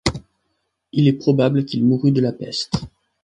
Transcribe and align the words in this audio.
Il 0.93 1.07
est 1.07 1.13
probable 1.13 1.63
qu'il 1.63 1.85
mourut 1.85 2.09
de 2.11 2.21
la 2.21 2.31
peste. 2.31 2.73